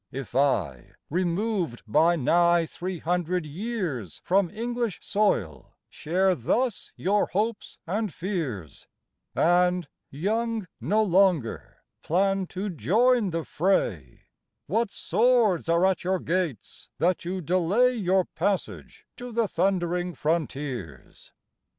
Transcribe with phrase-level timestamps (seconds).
[0.11, 7.77] If I, removed by nigh three hundred years From English soil, share thus your hopes
[7.85, 8.87] and fears,
[9.35, 14.23] And, young no longer, plan to join the fray,
[14.65, 21.31] What swords are at your gates, that you delay Your passage to the thundering frontiers?